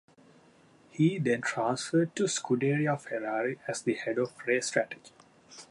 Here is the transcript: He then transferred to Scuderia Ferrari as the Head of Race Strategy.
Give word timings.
He 0.89 1.19
then 1.19 1.41
transferred 1.41 2.15
to 2.15 2.23
Scuderia 2.23 2.99
Ferrari 2.99 3.59
as 3.67 3.83
the 3.83 3.93
Head 3.93 4.17
of 4.17 4.33
Race 4.47 4.65
Strategy. 4.65 5.11